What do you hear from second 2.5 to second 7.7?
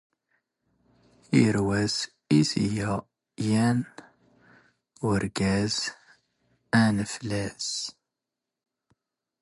ⵉⴳⴰ ⵢⴰⵏ ⵓⵔⴳⴰⵣ ⴰⵏⴰⴼⵍⴰⵙ.